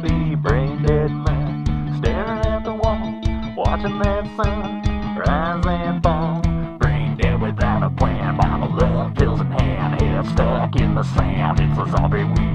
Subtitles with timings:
[0.00, 1.94] zombie, brain dead man.
[1.98, 3.20] Staring at the wall,
[3.56, 4.82] watching that sun
[5.16, 6.40] rise and fall.
[6.78, 11.60] Brain dead without a plan, bottle of pills in hand, head stuck in the sand.
[11.60, 12.49] It's a zombie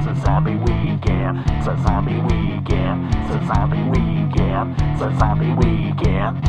[0.00, 1.40] It's a zombie weekend.
[1.46, 3.14] It's a zombie weekend.
[3.14, 4.74] It's a zombie weekend.
[4.80, 6.42] It's a zombie weekend.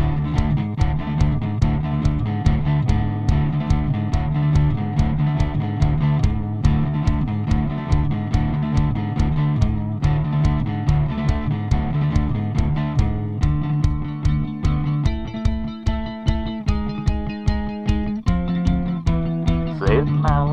[19.78, 20.51] Sitting all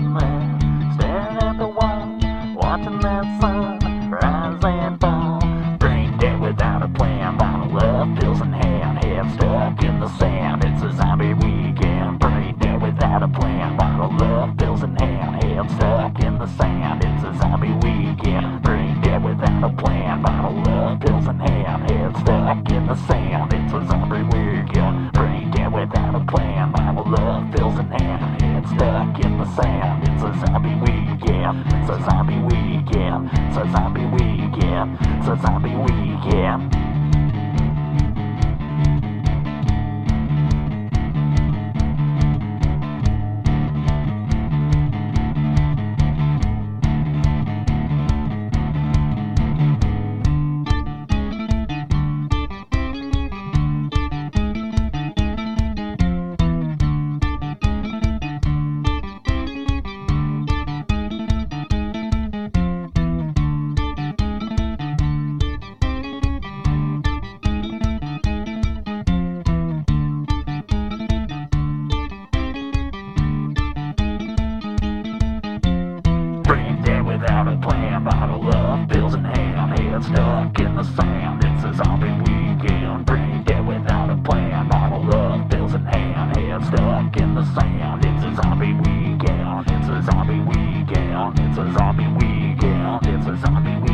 [0.00, 2.18] man, staring at the wall,
[2.54, 5.40] watching that sun rise and fall.
[5.78, 10.64] Brain dead without a plan, bottle of pills in hand, head stuck in the sand.
[10.64, 12.18] It's a zombie weekend.
[12.18, 17.04] Brain dead without a plan, bottle of pills in hand, head stuck in the sand.
[17.04, 18.62] It's a zombie weekend.
[18.62, 23.52] Brain dead without a plan, bottle of pills in hand, head stuck in the sand.
[23.52, 25.12] It's a zombie weekend.
[25.12, 26.69] Brain dead without a plan,
[35.30, 36.69] a zombie weekend.
[78.04, 81.44] Bottle of pills in hand, head stuck in the sand.
[81.44, 83.06] It's a zombie weekend.
[83.06, 88.04] Brain dead without a plan, bottle of pills in hand, head stuck in the sand.
[88.04, 89.70] It's a zombie weekend.
[89.70, 91.38] It's a zombie weekend.
[91.40, 93.06] It's a zombie weekend.
[93.06, 93.89] It's a zombie